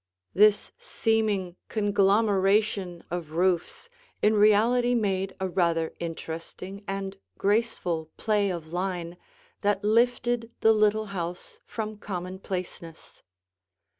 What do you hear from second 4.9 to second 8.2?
made a rather interesting and graceful